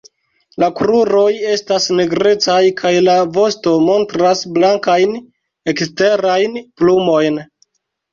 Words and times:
La 0.61 0.67
kruroj 0.77 1.25
estas 1.55 1.83
nigrecaj 1.99 2.55
kaj 2.79 2.93
la 3.07 3.17
vosto 3.35 3.73
montras 3.89 4.41
blankajn 4.55 5.13
eksterajn 5.75 6.57
plumojn. 6.83 7.39